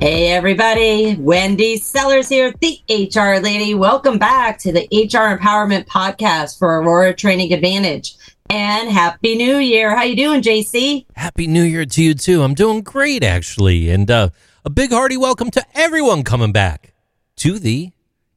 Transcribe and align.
Hey, 0.00 0.28
everybody. 0.30 1.16
Wendy 1.16 1.76
Sellers 1.76 2.28
here, 2.28 2.54
the 2.60 2.80
HR 2.88 3.42
lady. 3.42 3.74
Welcome 3.74 4.16
back 4.16 4.60
to 4.60 4.70
the 4.70 4.86
HR 4.92 5.36
Empowerment 5.36 5.86
Podcast 5.86 6.56
for 6.56 6.80
Aurora 6.80 7.12
Training 7.12 7.52
Advantage. 7.52 8.16
And 8.48 8.88
Happy 8.88 9.34
New 9.34 9.56
Year. 9.56 9.96
How 9.96 10.04
you 10.04 10.14
doing, 10.14 10.40
JC? 10.40 11.04
Happy 11.16 11.48
New 11.48 11.64
Year 11.64 11.84
to 11.84 12.00
you, 12.00 12.14
too. 12.14 12.44
I'm 12.44 12.54
doing 12.54 12.82
great, 12.82 13.24
actually. 13.24 13.90
And 13.90 14.08
uh, 14.08 14.28
a 14.64 14.70
big 14.70 14.92
hearty 14.92 15.16
welcome 15.16 15.50
to 15.50 15.66
everyone 15.74 16.22
coming 16.22 16.52
back 16.52 16.94
to 17.38 17.58
the 17.58 17.90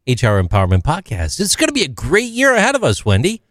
HR 0.07 0.41
Empowerment 0.41 0.81
Podcast. 0.81 1.39
It's 1.39 1.55
going 1.55 1.67
to 1.67 1.73
be 1.73 1.83
a 1.83 1.87
great 1.87 2.31
year 2.31 2.55
ahead 2.55 2.73
of 2.73 2.83
us, 2.83 3.05
Wendy. 3.05 3.43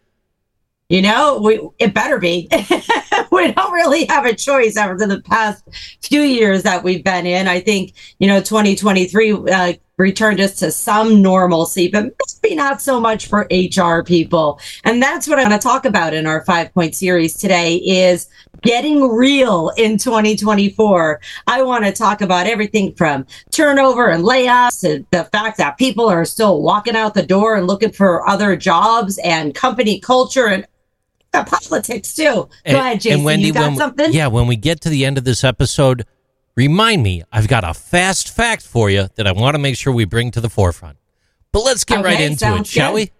You 0.91 1.01
know, 1.01 1.39
we, 1.41 1.69
it 1.79 1.93
better 1.93 2.19
be. 2.19 2.49
we 3.31 3.53
don't 3.53 3.71
really 3.71 4.05
have 4.07 4.25
a 4.25 4.35
choice 4.35 4.75
after 4.75 5.07
the 5.07 5.21
past 5.21 5.63
few 6.01 6.19
years 6.19 6.63
that 6.63 6.83
we've 6.83 7.01
been 7.01 7.25
in. 7.25 7.47
I 7.47 7.61
think, 7.61 7.93
you 8.19 8.27
know, 8.27 8.41
2023 8.41 9.31
uh, 9.31 9.73
returned 9.97 10.41
us 10.41 10.55
to 10.55 10.69
some 10.69 11.21
normalcy, 11.21 11.87
but 11.87 12.11
maybe 12.43 12.55
not 12.55 12.81
so 12.81 12.99
much 12.99 13.27
for 13.27 13.47
HR 13.49 14.03
people. 14.03 14.59
And 14.83 15.01
that's 15.01 15.29
what 15.29 15.39
I'm 15.39 15.47
going 15.47 15.57
to 15.57 15.63
talk 15.63 15.85
about 15.85 16.13
in 16.13 16.27
our 16.27 16.43
five 16.43 16.73
point 16.73 16.93
series 16.93 17.37
today 17.37 17.75
is 17.75 18.27
getting 18.61 19.07
real 19.07 19.71
in 19.77 19.97
2024. 19.97 21.21
I 21.47 21.63
want 21.63 21.85
to 21.85 21.91
talk 21.91 22.19
about 22.21 22.47
everything 22.47 22.93
from 22.95 23.25
turnover 23.51 24.09
and 24.09 24.23
layoffs 24.23 24.81
to 24.81 25.05
the 25.11 25.23
fact 25.25 25.57
that 25.57 25.77
people 25.77 26.09
are 26.09 26.25
still 26.25 26.61
walking 26.61 26.95
out 26.95 27.13
the 27.13 27.25
door 27.25 27.55
and 27.55 27.65
looking 27.65 27.91
for 27.91 28.27
other 28.27 28.55
jobs 28.55 29.19
and 29.23 29.55
company 29.55 29.99
culture 29.99 30.47
and 30.47 30.65
got 31.33 31.49
politics 31.49 32.13
too. 32.15 32.23
Go 32.23 32.49
And- 32.65 32.77
ahead, 32.77 33.01
Jason. 33.01 33.19
and 33.19 33.25
Wendy, 33.25 33.47
you 33.47 33.53
got 33.53 33.69
when, 33.69 33.77
something? 33.77 34.13
Yeah, 34.13 34.27
when 34.27 34.47
we 34.47 34.55
get 34.55 34.81
to 34.81 34.89
the 34.89 35.05
end 35.05 35.17
of 35.17 35.23
this 35.23 35.43
episode, 35.43 36.05
remind 36.55 37.03
me. 37.03 37.23
I've 37.31 37.47
got 37.47 37.63
a 37.63 37.73
fast 37.73 38.29
fact 38.29 38.63
for 38.63 38.89
you 38.89 39.07
that 39.15 39.27
I 39.27 39.31
want 39.31 39.55
to 39.55 39.59
make 39.59 39.77
sure 39.77 39.93
we 39.93 40.05
bring 40.05 40.31
to 40.31 40.41
the 40.41 40.49
forefront. 40.49 40.97
But 41.51 41.61
let's 41.63 41.83
get 41.83 42.03
right 42.03 42.19
into 42.19 42.33
it, 42.35 42.39
sounds 42.39 42.69
shall 42.69 42.91
good. 42.93 43.11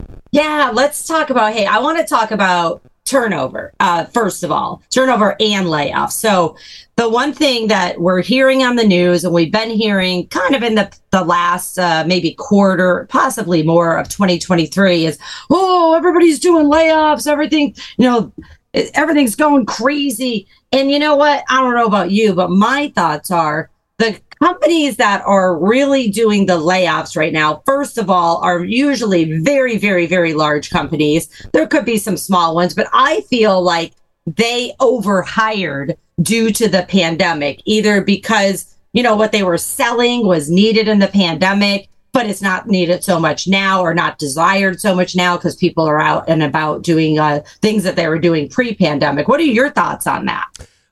we? 0.00 0.16
Yeah, 0.32 0.70
let's 0.74 1.06
talk 1.06 1.30
about. 1.30 1.52
Hey, 1.52 1.66
I 1.66 1.78
want 1.78 1.98
to 1.98 2.04
talk 2.04 2.30
about 2.30 2.82
turnover. 3.06 3.72
Uh, 3.80 4.04
first 4.06 4.42
of 4.42 4.52
all, 4.52 4.82
turnover 4.90 5.36
and 5.40 5.66
layoffs. 5.66 6.12
So, 6.12 6.56
the 6.96 7.08
one 7.08 7.32
thing 7.32 7.68
that 7.68 8.00
we're 8.00 8.22
hearing 8.22 8.62
on 8.62 8.76
the 8.76 8.86
news, 8.86 9.24
and 9.24 9.32
we've 9.32 9.52
been 9.52 9.70
hearing 9.70 10.26
kind 10.28 10.54
of 10.54 10.62
in 10.62 10.74
the 10.74 10.94
the 11.10 11.24
last 11.24 11.78
uh, 11.78 12.04
maybe 12.06 12.34
quarter, 12.34 13.06
possibly 13.08 13.62
more 13.62 13.96
of 13.96 14.08
2023, 14.08 15.06
is 15.06 15.18
oh, 15.50 15.94
everybody's 15.94 16.38
doing 16.38 16.66
layoffs. 16.66 17.26
Everything, 17.26 17.74
you 17.96 18.04
know, 18.04 18.32
everything's 18.74 19.36
going 19.36 19.64
crazy. 19.66 20.46
And 20.72 20.90
you 20.90 20.98
know 20.98 21.16
what? 21.16 21.44
I 21.48 21.60
don't 21.62 21.74
know 21.74 21.86
about 21.86 22.10
you, 22.10 22.34
but 22.34 22.50
my 22.50 22.92
thoughts 22.94 23.30
are 23.30 23.70
the 23.98 24.20
companies 24.38 24.96
that 24.96 25.22
are 25.24 25.56
really 25.56 26.10
doing 26.10 26.46
the 26.46 26.58
layoffs 26.58 27.16
right 27.16 27.32
now, 27.32 27.62
first 27.66 27.98
of 27.98 28.10
all, 28.10 28.38
are 28.38 28.64
usually 28.64 29.40
very, 29.40 29.78
very, 29.78 30.06
very 30.06 30.34
large 30.34 30.70
companies. 30.70 31.28
There 31.52 31.66
could 31.66 31.84
be 31.84 31.98
some 31.98 32.16
small 32.16 32.54
ones, 32.54 32.74
but 32.74 32.88
I 32.92 33.22
feel 33.22 33.62
like 33.62 33.92
they 34.26 34.74
overhired 34.80 35.96
due 36.20 36.50
to 36.50 36.68
the 36.68 36.84
pandemic, 36.88 37.60
either 37.64 38.02
because, 38.02 38.74
you 38.92 39.02
know, 39.02 39.16
what 39.16 39.32
they 39.32 39.42
were 39.42 39.58
selling 39.58 40.26
was 40.26 40.50
needed 40.50 40.88
in 40.88 40.98
the 40.98 41.08
pandemic, 41.08 41.88
but 42.12 42.26
it's 42.26 42.42
not 42.42 42.66
needed 42.66 43.04
so 43.04 43.20
much 43.20 43.46
now 43.46 43.82
or 43.82 43.94
not 43.94 44.18
desired 44.18 44.80
so 44.80 44.94
much 44.94 45.14
now 45.14 45.36
because 45.36 45.54
people 45.54 45.86
are 45.86 46.00
out 46.00 46.24
and 46.28 46.42
about 46.42 46.82
doing 46.82 47.18
uh, 47.18 47.40
things 47.60 47.82
that 47.84 47.94
they 47.94 48.08
were 48.08 48.18
doing 48.18 48.48
pre 48.48 48.74
pandemic. 48.74 49.28
What 49.28 49.40
are 49.40 49.44
your 49.44 49.70
thoughts 49.70 50.06
on 50.06 50.24
that? 50.26 50.46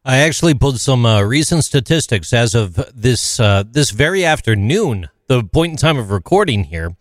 I 0.07 0.19
actually 0.19 0.53
pulled 0.53 0.81
some 0.81 1.07
uh, 1.07 1.23
recent 1.23 1.65
statistics 1.65 2.35
as 2.35 2.55
of 2.55 2.75
this 2.95 3.41
uh, 3.41 3.65
this 3.67 3.91
very 3.91 4.23
afternoon, 4.23 5.09
the 5.29 5.43
point 5.45 5.71
in 5.71 5.77
time 5.79 5.97
of 5.97 6.11
recording 6.11 6.65
here. 6.65 6.95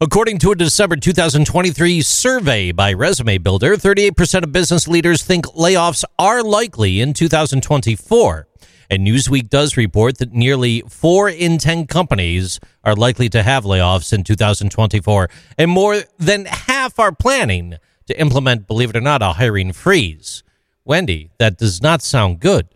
According 0.00 0.38
to 0.38 0.52
a 0.52 0.54
December 0.54 0.94
2023 0.94 2.02
survey 2.02 2.70
by 2.70 2.92
Resume 2.92 3.38
Builder, 3.38 3.74
38% 3.74 4.44
of 4.44 4.52
business 4.52 4.86
leaders 4.86 5.24
think 5.24 5.46
layoffs 5.46 6.04
are 6.20 6.44
likely 6.44 7.00
in 7.00 7.14
2024. 7.14 8.46
And 8.90 9.04
Newsweek 9.04 9.48
does 9.48 9.76
report 9.76 10.18
that 10.18 10.32
nearly 10.32 10.82
4 10.82 11.28
in 11.28 11.58
10 11.58 11.88
companies 11.88 12.60
are 12.84 12.94
likely 12.94 13.28
to 13.30 13.42
have 13.42 13.64
layoffs 13.64 14.12
in 14.12 14.22
2024, 14.22 15.28
and 15.58 15.68
more 15.68 16.02
than 16.16 16.44
half 16.44 17.00
are 17.00 17.12
planning 17.12 17.74
to 18.06 18.20
implement, 18.20 18.68
believe 18.68 18.90
it 18.90 18.96
or 18.96 19.00
not, 19.00 19.20
a 19.20 19.32
hiring 19.32 19.72
freeze. 19.72 20.44
Wendy, 20.86 21.30
that 21.38 21.58
does 21.58 21.82
not 21.82 22.00
sound 22.00 22.40
good. 22.40 22.68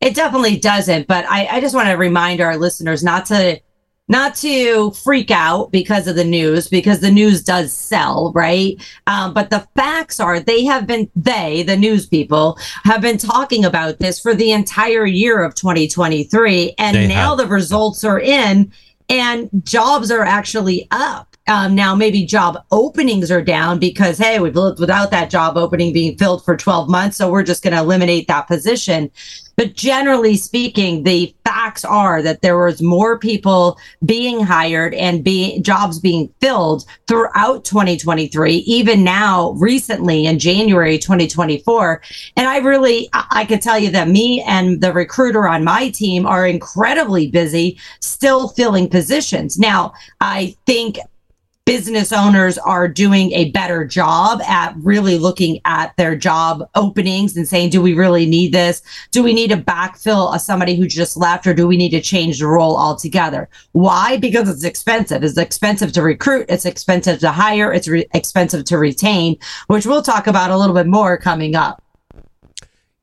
It 0.00 0.14
definitely 0.14 0.58
doesn't, 0.58 1.06
but 1.06 1.24
I, 1.28 1.46
I 1.46 1.60
just 1.60 1.74
want 1.74 1.88
to 1.88 1.94
remind 1.94 2.40
our 2.40 2.56
listeners 2.56 3.04
not 3.04 3.26
to 3.26 3.60
not 4.08 4.36
to 4.36 4.92
freak 4.92 5.32
out 5.32 5.72
because 5.72 6.06
of 6.06 6.14
the 6.14 6.24
news, 6.24 6.68
because 6.68 7.00
the 7.00 7.10
news 7.10 7.42
does 7.42 7.72
sell, 7.72 8.32
right? 8.34 8.76
Um, 9.08 9.34
but 9.34 9.50
the 9.50 9.66
facts 9.74 10.20
are 10.20 10.38
they 10.38 10.64
have 10.64 10.86
been 10.86 11.10
they, 11.16 11.64
the 11.64 11.76
news 11.76 12.06
people, 12.06 12.56
have 12.84 13.00
been 13.00 13.18
talking 13.18 13.64
about 13.64 13.98
this 13.98 14.20
for 14.20 14.32
the 14.32 14.52
entire 14.52 15.06
year 15.06 15.42
of 15.42 15.56
2023, 15.56 16.74
and 16.78 16.96
They 16.96 17.08
now 17.08 17.30
have. 17.30 17.38
the 17.38 17.46
results 17.48 18.04
are 18.04 18.20
in, 18.20 18.72
and 19.08 19.50
jobs 19.64 20.12
are 20.12 20.24
actually 20.24 20.86
up. 20.92 21.35
Um, 21.48 21.74
now 21.74 21.94
maybe 21.94 22.24
job 22.24 22.58
openings 22.70 23.30
are 23.30 23.42
down 23.42 23.78
because 23.78 24.18
hey, 24.18 24.38
we've 24.40 24.56
lived 24.56 24.80
without 24.80 25.10
that 25.12 25.30
job 25.30 25.56
opening 25.56 25.92
being 25.92 26.16
filled 26.18 26.44
for 26.44 26.56
12 26.56 26.88
months, 26.88 27.16
so 27.16 27.30
we're 27.30 27.42
just 27.42 27.62
going 27.62 27.74
to 27.74 27.80
eliminate 27.80 28.28
that 28.28 28.48
position. 28.48 29.10
But 29.56 29.74
generally 29.74 30.36
speaking, 30.36 31.04
the 31.04 31.34
facts 31.44 31.82
are 31.82 32.20
that 32.20 32.42
there 32.42 32.58
was 32.58 32.82
more 32.82 33.18
people 33.18 33.78
being 34.04 34.40
hired 34.40 34.92
and 34.92 35.24
being 35.24 35.62
jobs 35.62 35.98
being 35.98 36.30
filled 36.42 36.84
throughout 37.06 37.64
2023, 37.64 38.56
even 38.56 39.02
now 39.02 39.52
recently 39.52 40.26
in 40.26 40.38
January 40.38 40.98
2024. 40.98 42.02
And 42.36 42.46
I 42.46 42.58
really, 42.58 43.08
I 43.14 43.24
I 43.36 43.44
could 43.44 43.60
tell 43.60 43.78
you 43.78 43.90
that 43.90 44.08
me 44.08 44.42
and 44.46 44.80
the 44.80 44.94
recruiter 44.94 45.46
on 45.46 45.62
my 45.62 45.90
team 45.90 46.26
are 46.26 46.46
incredibly 46.46 47.30
busy 47.30 47.78
still 48.00 48.48
filling 48.48 48.88
positions. 48.88 49.58
Now, 49.58 49.92
I 50.20 50.56
think 50.64 50.98
business 51.66 52.12
owners 52.12 52.58
are 52.58 52.86
doing 52.86 53.32
a 53.32 53.50
better 53.50 53.84
job 53.84 54.40
at 54.42 54.72
really 54.78 55.18
looking 55.18 55.60
at 55.64 55.94
their 55.96 56.14
job 56.14 56.62
openings 56.76 57.36
and 57.36 57.46
saying, 57.46 57.70
do 57.70 57.82
we 57.82 57.92
really 57.92 58.24
need 58.24 58.52
this? 58.52 58.82
Do 59.10 59.20
we 59.20 59.34
need 59.34 59.50
to 59.50 59.56
backfill 59.56 60.32
a 60.32 60.38
somebody 60.38 60.76
who 60.76 60.86
just 60.86 61.16
left 61.16 61.44
or 61.44 61.52
do 61.52 61.66
we 61.66 61.76
need 61.76 61.90
to 61.90 62.00
change 62.00 62.38
the 62.38 62.46
role 62.46 62.76
altogether? 62.76 63.48
Why? 63.72 64.16
Because 64.16 64.48
it's 64.48 64.62
expensive. 64.62 65.24
It's 65.24 65.36
expensive 65.36 65.92
to 65.94 66.02
recruit. 66.02 66.46
It's 66.48 66.64
expensive 66.64 67.18
to 67.18 67.32
hire. 67.32 67.72
It's 67.72 67.88
re- 67.88 68.06
expensive 68.14 68.64
to 68.66 68.78
retain, 68.78 69.36
which 69.66 69.86
we'll 69.86 70.02
talk 70.02 70.28
about 70.28 70.52
a 70.52 70.56
little 70.56 70.74
bit 70.74 70.86
more 70.86 71.18
coming 71.18 71.56
up. 71.56 71.82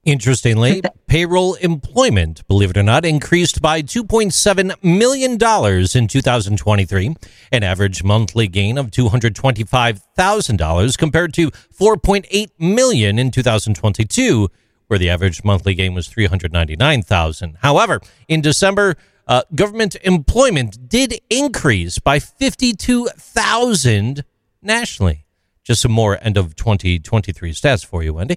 Interestingly, 0.05 0.81
payroll 1.07 1.53
employment, 1.55 2.45
believe 2.49 2.71
it 2.71 2.77
or 2.77 2.83
not, 2.83 3.05
increased 3.05 3.61
by 3.61 3.81
$2.7 3.81 4.83
million 4.83 5.31
in 5.33 6.07
2023, 6.07 7.15
an 7.53 7.63
average 7.63 8.03
monthly 8.03 8.49
gain 8.49 8.77
of 8.77 8.91
$225,000 8.91 10.97
compared 10.97 11.33
to 11.33 11.51
4.8 11.51 12.47
million 12.59 13.17
in 13.17 13.31
2022, 13.31 14.49
where 14.87 14.99
the 14.99 15.09
average 15.09 15.41
monthly 15.45 15.73
gain 15.73 15.93
was 15.93 16.09
399,000. 16.09 17.59
However, 17.61 18.01
in 18.27 18.41
December, 18.41 18.97
uh, 19.25 19.43
government 19.55 19.95
employment 20.03 20.89
did 20.89 21.21
increase 21.29 21.97
by 21.99 22.19
52,000 22.19 24.25
nationally. 24.61 25.25
Just 25.63 25.81
some 25.81 25.93
more 25.93 26.17
end 26.21 26.35
of 26.35 26.57
2023 26.57 27.53
stats 27.53 27.85
for 27.85 28.03
you, 28.03 28.15
Wendy. 28.15 28.35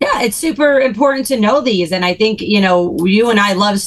Yeah, 0.00 0.22
it's 0.22 0.36
super 0.36 0.78
important 0.78 1.26
to 1.26 1.40
know 1.40 1.60
these. 1.60 1.90
And 1.90 2.04
I 2.04 2.14
think, 2.14 2.40
you 2.40 2.60
know, 2.60 2.96
you 3.04 3.30
and 3.30 3.40
I 3.40 3.54
love 3.54 3.80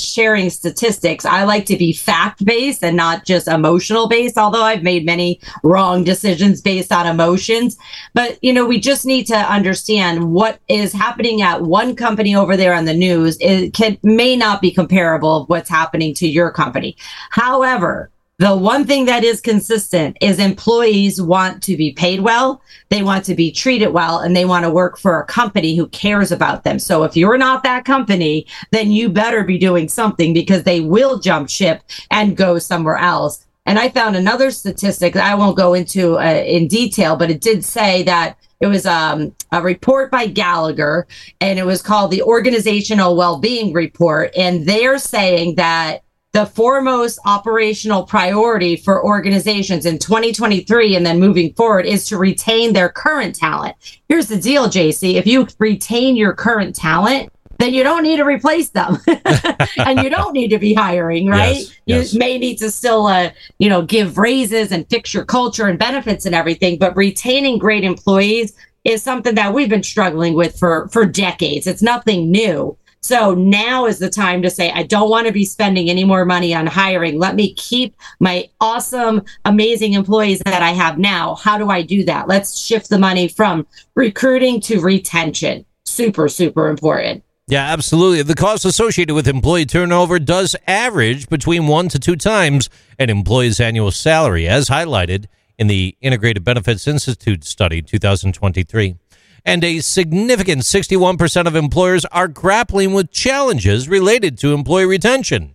sharing 0.00 0.48
statistics. 0.48 1.26
I 1.26 1.44
like 1.44 1.66
to 1.66 1.76
be 1.76 1.92
fact 1.92 2.42
based 2.42 2.82
and 2.82 2.96
not 2.96 3.26
just 3.26 3.48
emotional 3.48 4.08
based, 4.08 4.38
although 4.38 4.62
I've 4.62 4.82
made 4.82 5.04
many 5.04 5.40
wrong 5.62 6.04
decisions 6.04 6.62
based 6.62 6.90
on 6.90 7.06
emotions. 7.06 7.76
But, 8.14 8.42
you 8.42 8.50
know, 8.50 8.64
we 8.64 8.80
just 8.80 9.04
need 9.04 9.26
to 9.26 9.36
understand 9.36 10.32
what 10.32 10.58
is 10.68 10.94
happening 10.94 11.42
at 11.42 11.60
one 11.60 11.94
company 11.94 12.34
over 12.34 12.56
there 12.56 12.72
on 12.72 12.86
the 12.86 12.94
news. 12.94 13.36
It 13.38 13.74
can, 13.74 13.98
may 14.02 14.36
not 14.36 14.62
be 14.62 14.70
comparable 14.70 15.42
of 15.42 15.50
what's 15.50 15.68
happening 15.68 16.14
to 16.14 16.26
your 16.26 16.50
company. 16.50 16.96
However, 17.28 18.10
The 18.40 18.56
one 18.56 18.84
thing 18.84 19.06
that 19.06 19.24
is 19.24 19.40
consistent 19.40 20.16
is 20.20 20.38
employees 20.38 21.20
want 21.20 21.60
to 21.64 21.76
be 21.76 21.92
paid 21.92 22.20
well, 22.20 22.62
they 22.88 23.02
want 23.02 23.24
to 23.24 23.34
be 23.34 23.50
treated 23.50 23.88
well, 23.88 24.20
and 24.20 24.36
they 24.36 24.44
want 24.44 24.64
to 24.64 24.70
work 24.70 24.96
for 24.96 25.18
a 25.18 25.26
company 25.26 25.76
who 25.76 25.88
cares 25.88 26.30
about 26.30 26.62
them. 26.62 26.78
So 26.78 27.02
if 27.02 27.16
you're 27.16 27.36
not 27.36 27.64
that 27.64 27.84
company, 27.84 28.46
then 28.70 28.92
you 28.92 29.08
better 29.08 29.42
be 29.42 29.58
doing 29.58 29.88
something 29.88 30.32
because 30.32 30.62
they 30.62 30.80
will 30.80 31.18
jump 31.18 31.50
ship 31.50 31.82
and 32.12 32.36
go 32.36 32.60
somewhere 32.60 32.98
else. 32.98 33.44
And 33.66 33.76
I 33.76 33.88
found 33.88 34.14
another 34.14 34.52
statistic 34.52 35.14
that 35.14 35.26
I 35.26 35.34
won't 35.34 35.56
go 35.56 35.74
into 35.74 36.16
uh, 36.16 36.44
in 36.46 36.68
detail, 36.68 37.16
but 37.16 37.32
it 37.32 37.40
did 37.40 37.64
say 37.64 38.04
that 38.04 38.38
it 38.60 38.68
was 38.68 38.86
um, 38.86 39.34
a 39.50 39.60
report 39.60 40.12
by 40.12 40.28
Gallagher 40.28 41.08
and 41.40 41.58
it 41.58 41.66
was 41.66 41.82
called 41.82 42.12
the 42.12 42.22
Organizational 42.22 43.16
Wellbeing 43.16 43.72
Report. 43.72 44.30
And 44.36 44.64
they're 44.64 44.98
saying 44.98 45.56
that 45.56 46.04
the 46.38 46.46
foremost 46.46 47.18
operational 47.24 48.04
priority 48.04 48.76
for 48.76 49.04
organizations 49.04 49.84
in 49.84 49.98
2023 49.98 50.94
and 50.94 51.04
then 51.04 51.18
moving 51.18 51.52
forward 51.54 51.84
is 51.84 52.06
to 52.06 52.16
retain 52.16 52.72
their 52.72 52.88
current 52.88 53.34
talent. 53.34 53.74
Here's 54.08 54.28
the 54.28 54.38
deal, 54.38 54.68
JC. 54.68 55.14
If 55.14 55.26
you 55.26 55.48
retain 55.58 56.14
your 56.14 56.32
current 56.32 56.76
talent, 56.76 57.32
then 57.58 57.74
you 57.74 57.82
don't 57.82 58.04
need 58.04 58.18
to 58.18 58.24
replace 58.24 58.68
them 58.68 58.98
and 59.78 60.00
you 60.00 60.08
don't 60.08 60.32
need 60.32 60.50
to 60.50 60.60
be 60.60 60.74
hiring, 60.74 61.26
right? 61.26 61.56
Yes, 61.56 61.70
you 61.86 61.96
yes. 61.96 62.14
may 62.14 62.38
need 62.38 62.58
to 62.58 62.70
still, 62.70 63.08
uh, 63.08 63.30
you 63.58 63.68
know, 63.68 63.82
give 63.82 64.16
raises 64.16 64.70
and 64.70 64.88
fix 64.88 65.12
your 65.12 65.24
culture 65.24 65.66
and 65.66 65.76
benefits 65.76 66.24
and 66.24 66.36
everything, 66.36 66.78
but 66.78 66.96
retaining 66.96 67.58
great 67.58 67.82
employees 67.82 68.52
is 68.84 69.02
something 69.02 69.34
that 69.34 69.52
we've 69.52 69.68
been 69.68 69.82
struggling 69.82 70.34
with 70.34 70.56
for, 70.56 70.88
for 70.92 71.04
decades. 71.04 71.66
It's 71.66 71.82
nothing 71.82 72.30
new. 72.30 72.78
So 73.08 73.32
now 73.32 73.86
is 73.86 73.98
the 73.98 74.10
time 74.10 74.42
to 74.42 74.50
say, 74.50 74.70
I 74.70 74.82
don't 74.82 75.08
want 75.08 75.26
to 75.26 75.32
be 75.32 75.46
spending 75.46 75.88
any 75.88 76.04
more 76.04 76.26
money 76.26 76.52
on 76.54 76.66
hiring. 76.66 77.18
Let 77.18 77.36
me 77.36 77.54
keep 77.54 77.96
my 78.20 78.50
awesome, 78.60 79.22
amazing 79.46 79.94
employees 79.94 80.40
that 80.40 80.62
I 80.62 80.72
have 80.72 80.98
now. 80.98 81.36
How 81.36 81.56
do 81.56 81.70
I 81.70 81.80
do 81.80 82.04
that? 82.04 82.28
Let's 82.28 82.60
shift 82.60 82.90
the 82.90 82.98
money 82.98 83.26
from 83.26 83.66
recruiting 83.94 84.60
to 84.60 84.80
retention. 84.80 85.64
Super, 85.86 86.28
super 86.28 86.68
important. 86.68 87.24
Yeah, 87.46 87.72
absolutely. 87.72 88.20
The 88.24 88.34
cost 88.34 88.66
associated 88.66 89.14
with 89.14 89.26
employee 89.26 89.64
turnover 89.64 90.18
does 90.18 90.54
average 90.66 91.30
between 91.30 91.66
one 91.66 91.88
to 91.88 91.98
two 91.98 92.16
times 92.16 92.68
an 92.98 93.08
employee's 93.08 93.58
annual 93.58 93.90
salary, 93.90 94.46
as 94.46 94.68
highlighted 94.68 95.28
in 95.56 95.66
the 95.66 95.96
Integrated 96.02 96.44
Benefits 96.44 96.86
Institute 96.86 97.42
study 97.42 97.80
2023. 97.80 98.96
And 99.44 99.64
a 99.64 99.80
significant 99.80 100.62
61% 100.62 101.46
of 101.46 101.56
employers 101.56 102.04
are 102.06 102.28
grappling 102.28 102.92
with 102.92 103.10
challenges 103.10 103.88
related 103.88 104.38
to 104.38 104.52
employee 104.52 104.86
retention, 104.86 105.54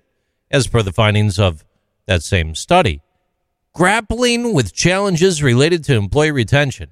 as 0.49 0.67
per 0.67 0.81
the 0.81 0.91
findings 0.93 1.37
of 1.37 1.63
that 2.05 2.23
same 2.23 2.55
study. 2.55 3.01
Grappling 3.73 4.53
with 4.53 4.73
challenges 4.73 5.41
related 5.43 5.83
to 5.85 5.95
employee 5.95 6.31
retention. 6.31 6.89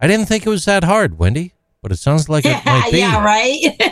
I 0.00 0.06
didn't 0.08 0.26
think 0.26 0.44
it 0.44 0.50
was 0.50 0.64
that 0.64 0.84
hard, 0.84 1.18
Wendy, 1.18 1.54
but 1.80 1.92
it 1.92 1.96
sounds 1.98 2.28
like 2.28 2.44
it 2.44 2.64
might 2.64 2.88
be. 2.92 2.98
yeah, 2.98 3.24
right. 3.24 3.76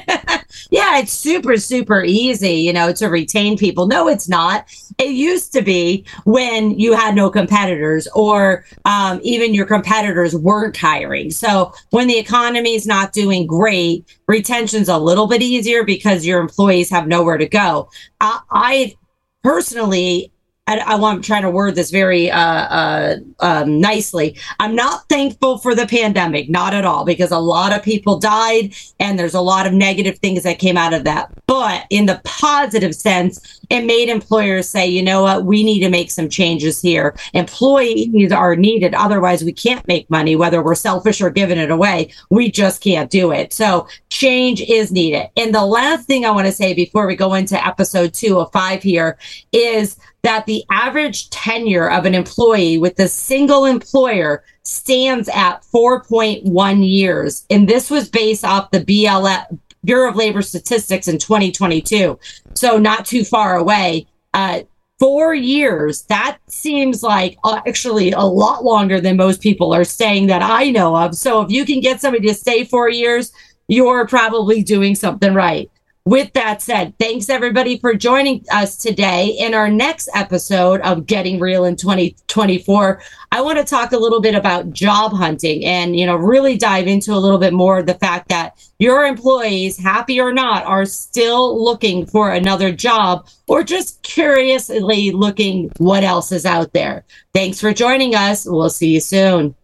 yeah, 0.70 0.98
it's 0.98 1.12
super, 1.12 1.56
super 1.56 2.02
easy, 2.04 2.54
you 2.54 2.72
know, 2.72 2.92
to 2.92 3.08
retain 3.08 3.58
people. 3.58 3.86
No, 3.86 4.08
it's 4.08 4.28
not. 4.28 4.66
It 4.98 5.10
used 5.10 5.52
to 5.54 5.62
be 5.62 6.04
when 6.24 6.78
you 6.78 6.94
had 6.94 7.14
no 7.14 7.30
competitors 7.30 8.06
or 8.14 8.64
um, 8.84 9.20
even 9.22 9.52
your 9.52 9.66
competitors 9.66 10.34
weren't 10.34 10.76
hiring. 10.76 11.30
So 11.30 11.72
when 11.90 12.06
the 12.06 12.18
economy 12.18 12.74
is 12.74 12.86
not 12.86 13.12
doing 13.12 13.46
great, 13.46 14.04
retention's 14.28 14.88
a 14.88 14.98
little 14.98 15.26
bit 15.26 15.42
easier 15.42 15.84
because 15.84 16.24
your 16.24 16.40
employees 16.40 16.90
have 16.90 17.08
nowhere 17.08 17.38
to 17.38 17.48
go. 17.48 17.90
I, 18.20 18.40
I 18.50 18.94
personally 19.42 20.32
I, 20.66 20.78
I 20.78 20.94
want 20.94 21.10
I'm 21.16 21.22
trying 21.22 21.42
to 21.42 21.50
word 21.50 21.74
this 21.74 21.90
very 21.90 22.30
uh, 22.30 22.38
uh, 22.40 23.16
um, 23.40 23.80
nicely. 23.80 24.36
I'm 24.60 24.76
not 24.76 25.08
thankful 25.08 25.58
for 25.58 25.74
the 25.74 25.86
pandemic, 25.86 26.48
not 26.48 26.72
at 26.72 26.84
all, 26.84 27.04
because 27.04 27.32
a 27.32 27.38
lot 27.38 27.76
of 27.76 27.82
people 27.82 28.18
died 28.18 28.74
and 29.00 29.18
there's 29.18 29.34
a 29.34 29.40
lot 29.40 29.66
of 29.66 29.72
negative 29.72 30.18
things 30.18 30.44
that 30.44 30.60
came 30.60 30.76
out 30.76 30.94
of 30.94 31.02
that. 31.04 31.32
But 31.46 31.86
in 31.90 32.06
the 32.06 32.20
positive 32.24 32.94
sense, 32.94 33.60
it 33.68 33.84
made 33.84 34.08
employers 34.08 34.68
say, 34.68 34.86
you 34.86 35.02
know 35.02 35.22
what, 35.22 35.44
we 35.44 35.64
need 35.64 35.80
to 35.80 35.90
make 35.90 36.10
some 36.10 36.28
changes 36.28 36.80
here. 36.80 37.16
Employees 37.34 38.30
are 38.30 38.54
needed. 38.54 38.94
Otherwise, 38.94 39.42
we 39.42 39.52
can't 39.52 39.86
make 39.88 40.08
money, 40.08 40.36
whether 40.36 40.62
we're 40.62 40.76
selfish 40.76 41.20
or 41.20 41.30
giving 41.30 41.58
it 41.58 41.72
away. 41.72 42.12
We 42.30 42.50
just 42.50 42.80
can't 42.80 43.10
do 43.10 43.32
it. 43.32 43.52
So 43.52 43.88
change 44.08 44.60
is 44.62 44.92
needed. 44.92 45.30
And 45.36 45.52
the 45.52 45.66
last 45.66 46.06
thing 46.06 46.24
I 46.24 46.30
want 46.30 46.46
to 46.46 46.52
say 46.52 46.74
before 46.74 47.08
we 47.08 47.16
go 47.16 47.34
into 47.34 47.66
episode 47.66 48.14
two 48.14 48.38
of 48.38 48.52
five 48.52 48.82
here 48.82 49.18
is 49.52 49.96
that 50.22 50.46
the 50.46 50.64
average 50.70 51.30
tenure 51.30 51.90
of 51.90 52.04
an 52.04 52.14
employee 52.14 52.78
with 52.78 52.98
a 52.98 53.08
single 53.08 53.64
employer 53.64 54.44
stands 54.62 55.28
at 55.30 55.62
4.1 55.62 56.88
years. 56.88 57.46
And 57.50 57.68
this 57.68 57.90
was 57.90 58.08
based 58.08 58.44
off 58.44 58.70
the 58.70 58.80
BLS, 58.80 59.58
Bureau 59.84 60.10
of 60.10 60.16
Labor 60.16 60.42
Statistics 60.42 61.08
in 61.08 61.18
2022. 61.18 62.18
So 62.54 62.78
not 62.78 63.06
too 63.06 63.24
far 63.24 63.56
away. 63.56 64.06
Uh, 64.34 64.60
four 64.98 65.34
years, 65.34 66.02
that 66.02 66.38
seems 66.46 67.02
like 67.02 67.38
uh, 67.42 67.60
actually 67.66 68.12
a 68.12 68.20
lot 68.20 68.64
longer 68.64 69.00
than 69.00 69.16
most 69.16 69.40
people 69.40 69.72
are 69.72 69.84
saying 69.84 70.26
that 70.26 70.42
I 70.42 70.70
know 70.70 70.94
of. 70.94 71.14
So 71.14 71.40
if 71.40 71.50
you 71.50 71.64
can 71.64 71.80
get 71.80 72.00
somebody 72.00 72.28
to 72.28 72.34
stay 72.34 72.64
four 72.64 72.90
years, 72.90 73.32
you're 73.68 74.06
probably 74.06 74.62
doing 74.62 74.94
something 74.94 75.32
right. 75.32 75.70
With 76.06 76.32
that 76.32 76.62
said, 76.62 76.94
thanks 76.98 77.28
everybody 77.28 77.78
for 77.78 77.92
joining 77.94 78.42
us 78.50 78.76
today. 78.78 79.36
In 79.38 79.52
our 79.52 79.68
next 79.68 80.08
episode 80.14 80.80
of 80.80 81.06
Getting 81.06 81.38
Real 81.38 81.66
in 81.66 81.76
2024, 81.76 83.02
I 83.30 83.42
want 83.42 83.58
to 83.58 83.64
talk 83.64 83.92
a 83.92 83.98
little 83.98 84.22
bit 84.22 84.34
about 84.34 84.72
job 84.72 85.12
hunting 85.12 85.62
and, 85.66 85.94
you 85.94 86.06
know, 86.06 86.16
really 86.16 86.56
dive 86.56 86.86
into 86.86 87.12
a 87.12 87.20
little 87.20 87.38
bit 87.38 87.52
more 87.52 87.82
the 87.82 87.94
fact 87.94 88.30
that 88.30 88.66
your 88.78 89.04
employees, 89.04 89.78
happy 89.78 90.18
or 90.18 90.32
not, 90.32 90.64
are 90.64 90.86
still 90.86 91.62
looking 91.62 92.06
for 92.06 92.30
another 92.30 92.72
job 92.72 93.28
or 93.46 93.62
just 93.62 94.02
curiously 94.02 95.10
looking 95.10 95.70
what 95.76 96.02
else 96.02 96.32
is 96.32 96.46
out 96.46 96.72
there. 96.72 97.04
Thanks 97.34 97.60
for 97.60 97.74
joining 97.74 98.14
us. 98.14 98.46
We'll 98.46 98.70
see 98.70 98.94
you 98.94 99.00
soon. 99.00 99.54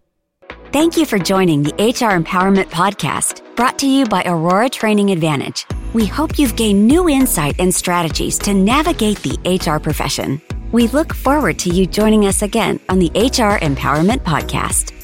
Thank 0.71 0.99
you 0.99 1.07
for 1.07 1.19
joining 1.19 1.63
the 1.63 1.73
HR 1.73 2.13
Empowerment 2.21 2.67
Podcast, 2.67 3.41
brought 3.57 3.79
to 3.79 3.87
you 3.87 4.05
by 4.05 4.23
Aurora 4.27 4.69
Training 4.69 5.11
Advantage. 5.11 5.65
We 5.93 6.07
hope 6.07 6.39
you've 6.39 6.57
gained 6.57 6.87
new 6.87 7.09
insight 7.09 7.57
and 7.59 7.75
strategies 7.75 8.39
to 8.41 8.55
navigate 8.55 9.19
the 9.23 9.39
HR 9.45 9.79
profession. 9.79 10.41
We 10.73 10.89
look 10.89 11.15
forward 11.15 11.59
to 11.61 11.71
you 11.71 11.87
joining 11.87 12.27
us 12.27 12.43
again 12.43 12.81
on 12.89 12.99
the 12.99 13.11
HR 13.15 13.59
Empowerment 13.65 14.21
Podcast. 14.21 14.96